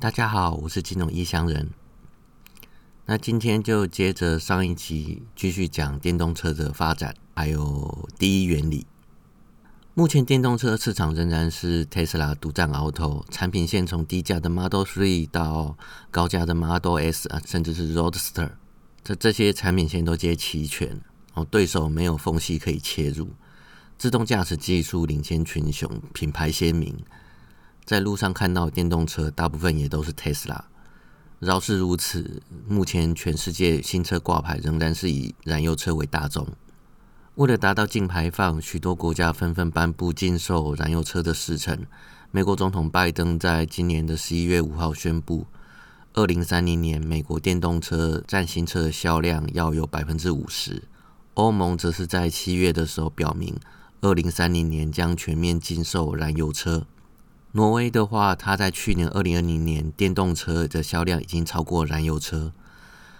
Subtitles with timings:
[0.00, 1.68] 大家好，我是金融异乡人。
[3.04, 8.86] 那今天就接着上一集继续讲电动车的发展，还有第一原理。
[9.92, 15.76] 目前电动车市场仍然是 Tesla 独占鳌头，产品线从低价的 Model Three 到
[16.10, 18.52] 高价的 Model S 啊，甚至是 Roadster，
[19.04, 20.98] 这这些产品线都皆齐全，
[21.34, 23.28] 哦，对手没有缝隙可以切入。
[23.98, 26.96] 自动驾驶技术领先群雄，品牌鲜明。
[27.84, 30.60] 在路上看到电动车，大部分也都是 Tesla。
[31.38, 36.46] 饶是如此，目前全世界新车挂牌仍然是以燃油车为大宗。
[37.36, 41.86] 为了达到净排放，许多国家纷纷颁布禁售燃油车的时程。
[42.30, 45.46] 美国总统拜登在今年的十一月五号宣布，
[46.12, 50.82] 二零三零年美国电动车占新车的销量要有百分之五十。
[51.34, 53.56] 欧盟则是在七月的时候表明，
[54.02, 56.86] 二零三零年将全面禁售燃油车。
[57.52, 62.52] 挪威的话，它在去年二零二零年电动车的销量已经超过燃油车。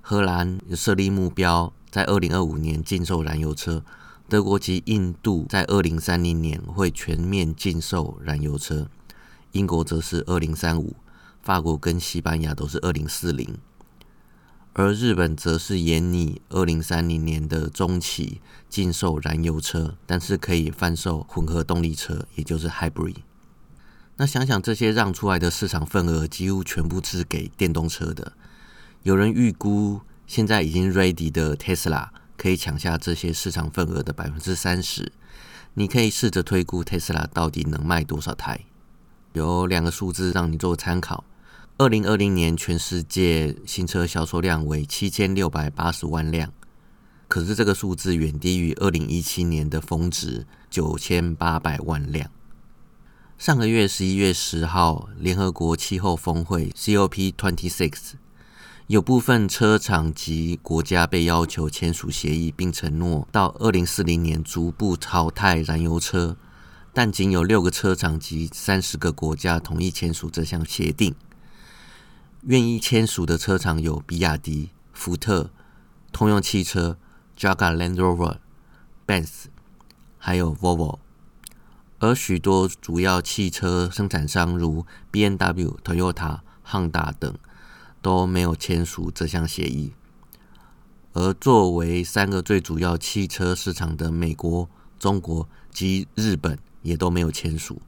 [0.00, 3.84] 荷兰设立目标，在二零二五年禁售燃油车。
[4.28, 8.88] 德国及印度在二零三零年会全面禁售燃油车。
[9.50, 10.94] 英国则是二零三五，
[11.42, 13.58] 法国跟西班牙都是二零四零，
[14.72, 23.16] 而日本则是延拟二零三零年的中期禁售燃油车，但是可以贩售混合动力车，也就是 hybrid。
[24.16, 28.34] 那想想这些让出来的市场份额，几乎全部是给电动车的。
[29.02, 35.12] 有人预估，现在已经 ready 的 Tesla 可以抢下这些市场份额的百分之三十。
[35.74, 38.60] 你可以试着推估 Tesla 到底能卖多少台。
[39.32, 41.24] 有两个数字让你做参考：
[41.78, 46.52] 二零二零年全世界新车销售量为七千六百八十万辆，
[47.26, 52.30] 可是这个数字远低于二零一七年的峰值九千八百万辆。
[53.38, 58.12] 上个月十一月十号，联合国气候峰会 （COP26）
[58.86, 66.36] 有部分车厂及国家被要求签署协议，并承诺到二零四零年逐步淘汰燃油车，
[66.92, 71.14] 但仅有六个车厂及三十个国家同意签署这项协定。
[72.42, 75.50] 愿意签署的车厂有比亚迪、福特、
[76.12, 76.96] 通用汽车、
[77.36, 78.36] Jaguar Land Rover、
[79.04, 79.46] Benz，
[80.18, 80.98] 还有 Volvo。
[82.02, 87.32] 而许多主要汽车生产商，如 B N W、Toyota、Honda 等，
[88.02, 89.92] 都没有签署这项协议。
[91.12, 94.68] 而作为三个最主要汽车市场的美国、
[94.98, 97.80] 中国及日本，也都没有签署。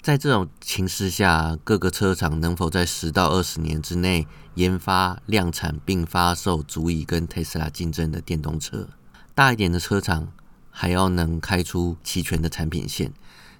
[0.00, 8.88] 在这种情势下，各个车厂能否在十到二十年之内研发、量产并发售足以跟特斯拉竞争的电动车？
[9.34, 10.32] 大一点的车厂。
[10.80, 13.12] 还要能开出齐全的产品线，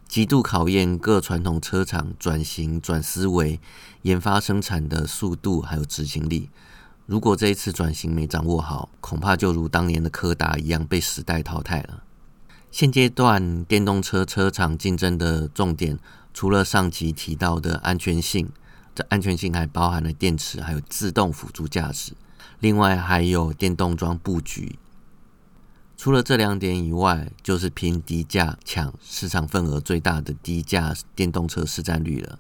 [0.07, 3.59] 极度考验各传统车厂转型转思维、
[4.03, 6.49] 研发生产的速度还有执行力。
[7.07, 12.05] 如果这一次转型没掌握好，恐怕就如当年的柯达一样被时代淘汰了。
[12.71, 15.99] 现阶段电动车车厂竞争的重点，
[16.33, 18.49] 除了上集提到的安全性，
[18.95, 22.13] 这安全性还包含了电池还有自动辅助驾驶，
[22.61, 24.79] 另外还有电动桩布局。
[25.99, 32.39] 除了这两点以外，就是拼低价抢市场份额最大的低价电动车市占率了。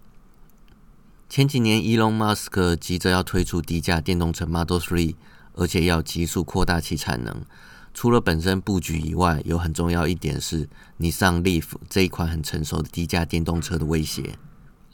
[1.29, 5.17] 前几年，Elon Musk 急着要推出低价电动车 Model Three，
[5.55, 7.45] 而且要急速扩大其产能。
[7.93, 14.39] 除了本身布局以外，有很重要一点是，你上 Leaf 这一款很成熟的低价电动车的威胁。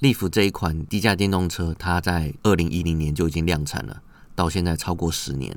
[0.01, 4.03] Leaf 这一款低价电动车，它在二零一零年就已经量产了，
[4.35, 5.55] 到现在超过十年。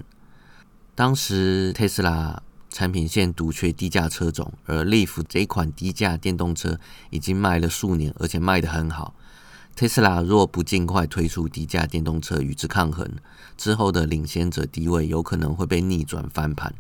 [0.94, 2.44] 当时特斯拉。
[2.70, 6.80] 产品线独缺低价车种，而 Leaf 这款低价电动车
[7.10, 9.14] 已经卖了数年，而且卖得很好。
[9.76, 13.10] Tesla 若不尽快推出低价电动车与之抗衡，
[13.56, 16.74] 之后的领先者地位有可能会被逆转翻盘。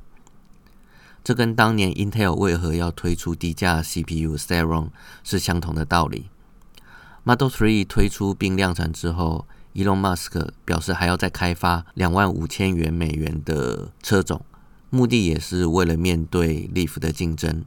[1.23, 4.89] 这跟当年 Intel 为何要推出低价 CPU Celeron
[5.23, 6.29] 是相同的道理。
[7.23, 9.45] Model 3推出并量产之后
[9.75, 14.45] ，Elon Musk 表示还要再开发两万五千元美元的车种。
[14.89, 17.65] 目的也是为了面对 Leaf 的竞争。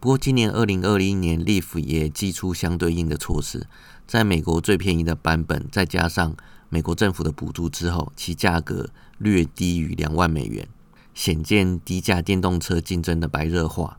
[0.00, 3.66] 不过，今年二零二零年，Leaf 也寄出相对应的措施，
[4.06, 6.34] 在美国最便宜的版本，再加上
[6.68, 10.66] 美国政府的补助之后，其价格略低于两万美元，
[11.14, 13.98] 显见低价电动车竞争的白热化。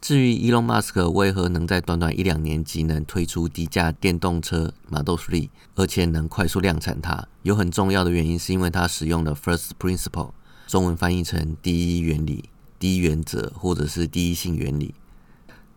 [0.00, 10.32] 至于 Elon Musk 为何能在短短一两年即能推出低价电动车 Model Three，而且能快速量产它，有很重要的原因，是因为他使用了 First Principle。
[10.66, 14.94] 中文翻译成第一原理、第一原则，或者是第一性原理。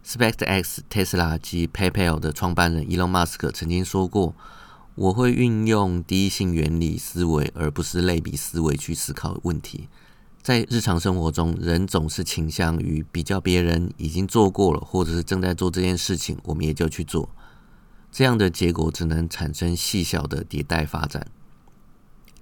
[0.06, 4.34] SpaceX、Tesla 及 PayPal 的创办人 Elon Musk 曾经说过
[4.96, 9.90] ：“我会运用第一性原理思维，而不是类比思维去思考问题。
[10.42, 17.30] 在日常生活中，人总是倾向于比较别人已经做过了，或者是正在做这件事情，我们也就去做。
[18.10, 21.28] 这样的结果只能产生细小的迭代发展。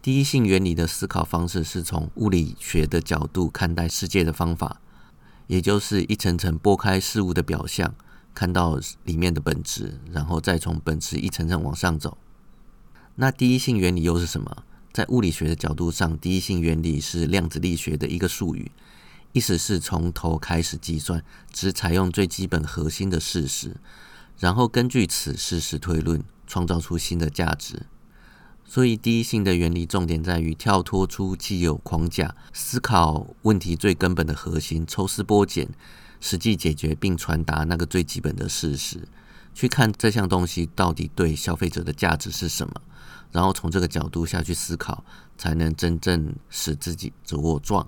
[0.06, 4.80] 第一性原理的思考方式是从物理学的角度看待世界的方法，
[5.48, 7.96] 也就是一层层剥开事物的表象，
[8.31, 12.19] 看到里面的本质，然后再从本质一层层往上走。
[13.16, 14.63] 那第一性原理又是什么？
[14.94, 18.72] 在物理学的角度上，第一性原理是量子力学的一个术语，
[19.31, 23.78] 意思是从头开始计算，只采用最基本核心的事实，
[24.38, 27.88] 然后根据此事实推论，创造出新的价值。
[28.67, 35.69] 所以，第一性的原理重点在于跳脱出既有框架，思考问题最根本的核心，抽丝剥茧，
[36.19, 39.07] 实际解决并传达那个最基本的事实，
[39.53, 42.73] 去看这项东西到底对消费者的价值是什么。
[43.31, 45.06] 然后从这个角度下去思考，
[45.38, 47.88] 才能真正使自己茁壮。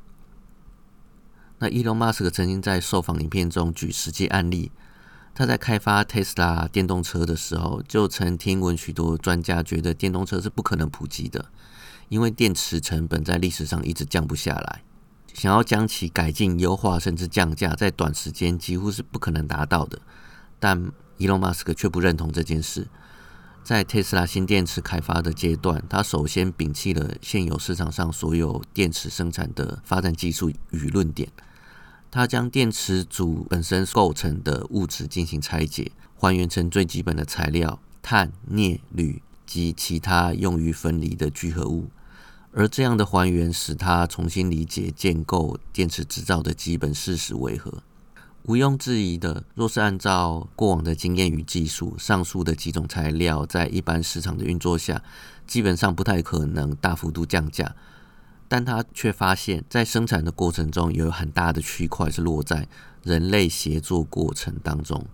[1.60, 4.72] 那伊隆马斯克曾经在受访影片中举实际案例，
[5.38, 11.46] 他在开发特斯拉电动车的时候，就曾听闻许多专家觉得电动车是不可能普及的，
[12.10, 14.82] 因为电池成本在历史上一直降不下来，
[15.36, 20.00] 想要将其改进、优化甚至降价，在短时间几乎是不可能达到的。
[20.60, 22.88] 但伊隆马斯克却不认同这件事。
[23.64, 31.30] 在特斯拉新电池开发的阶段，他首先摒弃了现有市场上所有电池生产的发展技术与论点，
[32.18, 41.92] 他将电池组本身构成的物质进行拆解，还原成最基本的材料碳、镍、铝及其他用于分离的聚合物，
[42.54, 47.84] 而这样的还原使他重新理解建构电池制造的基本事实为何。
[48.46, 55.04] 毋庸置疑的，若是按照过往的经验与技术，上述的几种材料在一般市场的运作下，
[55.46, 57.76] 基本上不太可能大幅度降价。
[58.48, 62.68] 但他却发现，在生产的过程中，有很大的区块是落在
[63.04, 65.06] 人类协作过程当中，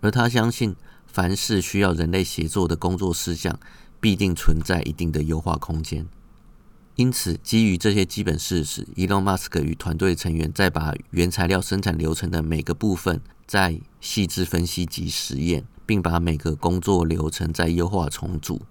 [0.00, 0.74] 而他相信，
[1.06, 3.58] 凡是需要人类协作的工作事项，
[4.00, 6.06] 必定存在一定的优化空间。
[6.96, 18.62] 因此，基于这些基本事实，伊隆马斯克与团队成员再把原材料生产流程的每个部分再细致分析及实验，并把每个工作流程再优化重组。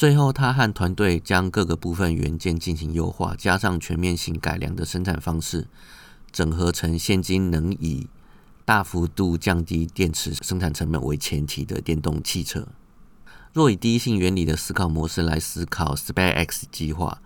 [0.00, 5.68] 最后，他和团队将各个部分元件进行优化，加上全面性改良的生产方式，
[6.32, 8.08] 整合成现今能以
[8.64, 12.66] 大幅度降低电池生产成本为前提的电动汽车。
[13.52, 17.20] 若以第一性原理的思考模式来思考 SpaceX 计划。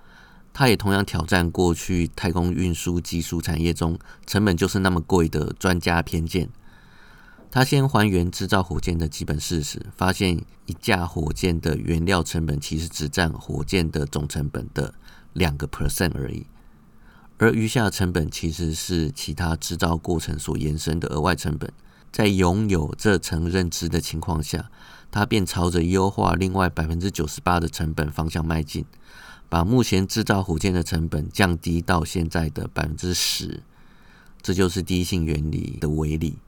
[0.52, 6.48] 他也同样挑战过去太空运输技术产业中成本就是那么贵的专家偏见。
[7.54, 14.92] 他先还原制造火箭的基本事实，发现一架火箭的原料成本其实只占火箭的总成本的
[15.34, 16.48] 两个 percent 而已，
[17.38, 21.72] 而余下的成本其实是其他制造过程所延伸的额外成本。
[22.10, 24.68] 在拥有这层认知的情况下，
[25.12, 28.84] 他便朝着优化另外百分之九十八的成本方向迈进。
[29.48, 33.62] 把目前制造火箭的成本降低到现在的百分之十，
[34.42, 36.38] 这就是第一性原理的威力。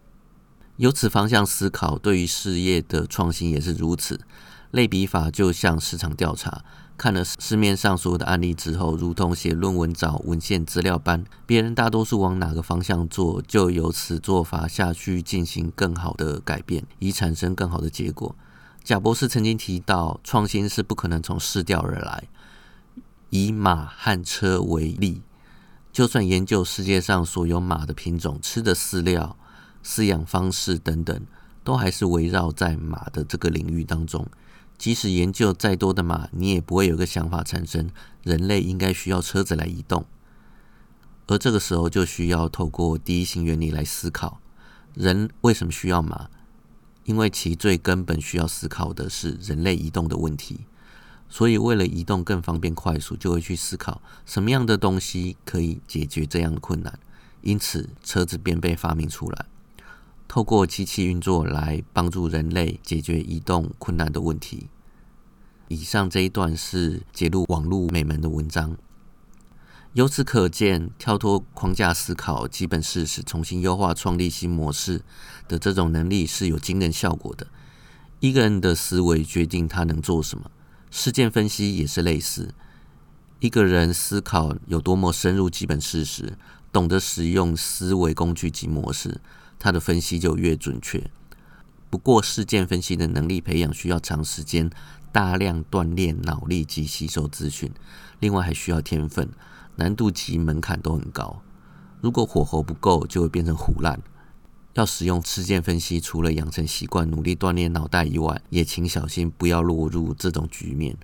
[0.76, 4.20] 由此方向思考，对于事业的创新也是如此。
[4.72, 6.62] 类比法就像市场调查，
[6.98, 18.36] 看了市面上所有的案例之后，如同写论文找文献资料般，别人大多数往哪个方向做，就由此做法下去进行更好的改变，以产生更好的结果。
[18.84, 22.24] 贾博士曾经提到，创新是不可能从市调而来。
[23.30, 25.22] 以马和车为例，
[25.90, 29.36] 就算研究世界上所有马的品种、吃的饲料、
[29.86, 31.24] 饲养方式等等，
[31.62, 34.26] 都还是围绕在马的这个领域当中。
[34.76, 37.88] 即使研究再多的马，你也不会有个想法产生：
[38.24, 40.04] 人类应该需要车子来移动。
[41.28, 44.40] 而这个时候，就需要透过第一性原理来思考：
[44.94, 46.28] 人为什么需要马？
[47.04, 50.66] 因为其最根本需要思考的是人类移动的问题。
[51.28, 56.98] 所以，为了移动更方便快速，就会去思考什么样的东西可以解决这样的困难。
[57.42, 59.46] 因此，车子便被发明出来，
[60.28, 64.68] 透过机器运作来帮助人类解决移动困难的问题。
[65.68, 68.76] 以上这一段是揭露网络美门的文章。
[69.94, 75.00] 由此可见，跳脱框架思考基本事实，重新优化、创立新模式
[75.48, 77.46] 的这种能力是有惊人效果的。
[78.20, 80.50] 一个人的思维决定他能做什么。
[80.90, 82.54] 事件分析也是类似，
[83.40, 86.36] 一个人思考有多么深入基本事实，
[86.70, 89.20] 懂得使用思维工具及模式，
[89.58, 91.10] 他的分析就越准确。
[91.88, 94.70] 不过，事件分析的能力培养需要长时间、
[95.12, 97.70] 大量锻炼脑力及吸收资讯，
[98.20, 99.30] 另外还需要天分，
[99.76, 101.42] 难度及门槛都很高。
[102.00, 104.02] 如果火候不够，就会变成糊烂。
[104.74, 110.98] 要使用事件分析，除了养成习惯、努力锻炼脑袋以外，也请小心不要落入这种局面。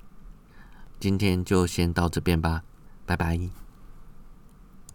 [1.00, 2.64] 今天就先到这边吧，
[3.06, 3.61] 拜拜。